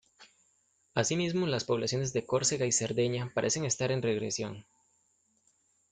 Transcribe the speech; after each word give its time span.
Asimismo, 0.95 1.45
las 1.45 1.63
poblaciones 1.63 2.11
de 2.11 2.25
Córcega 2.25 2.65
y 2.65 2.71
Cerdeña 2.71 3.29
parecen 3.35 3.65
estar 3.65 3.91
en 3.91 4.01
regresión. 4.01 4.65